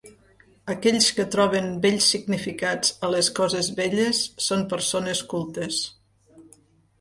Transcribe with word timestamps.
Aquells 0.73 1.09
que 1.17 1.25
troben 1.35 1.67
bells 1.83 2.07
significats 2.13 2.95
a 3.09 3.11
les 3.17 3.29
coses 3.41 3.69
belles 3.81 4.23
són 4.47 4.65
persones 4.73 5.23
cultes. 5.35 5.79